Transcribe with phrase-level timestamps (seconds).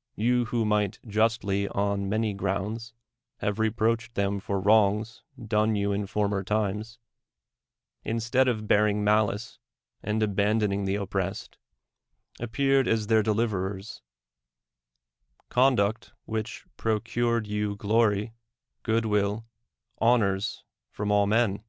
[0.16, 2.92] —You, who might justly on many grounds
[3.36, 6.98] have reproached them for wrongs done you in former times,
[8.02, 9.60] instead of bearing malice
[10.02, 11.56] and abandoning the oppressed,
[12.40, 14.00] appeared as their de liverers;
[15.50, 18.34] conduct which procured you glory,
[18.82, 19.46] good will,
[20.00, 21.62] honors from all men.